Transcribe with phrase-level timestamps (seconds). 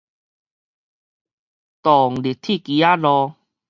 [0.03, 0.05] 動力
[2.57, 3.35] 鐵枝仔路